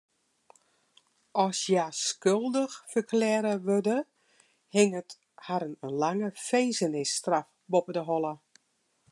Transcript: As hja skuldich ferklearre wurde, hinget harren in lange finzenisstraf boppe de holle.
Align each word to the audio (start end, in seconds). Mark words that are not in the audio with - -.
As 1.43 1.57
hja 1.67 1.85
skuldich 2.07 2.75
ferklearre 2.91 3.53
wurde, 3.67 3.97
hinget 4.75 5.09
harren 5.45 5.75
in 5.85 5.91
lange 6.03 6.29
finzenisstraf 6.49 7.47
boppe 7.71 7.91
de 7.97 8.01
holle. 8.09 8.33